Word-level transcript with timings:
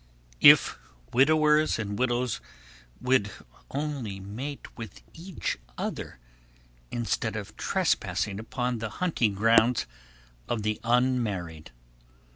If 0.39 0.79
widowers 1.13 1.77
and 1.77 1.99
widows 1.99 2.41
would 2.99 3.29
only 3.69 4.19
mate 4.19 4.75
with 4.75 5.03
each 5.13 5.59
other, 5.77 6.17
instead 6.89 7.35
of 7.35 7.55
trespassing 7.55 8.39
upon 8.39 8.79
the 8.79 8.89
hunting 8.97 9.35
grounds 9.35 9.85
of 10.47 10.63
the 10.63 10.79
unmarried! 10.83 11.69